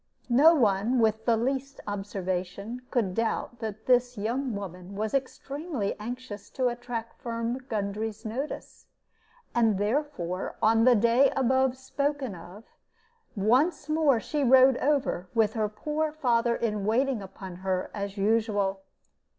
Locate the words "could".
2.89-3.13